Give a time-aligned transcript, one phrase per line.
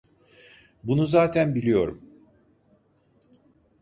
[0.83, 2.01] Bunu zaten biliyorum.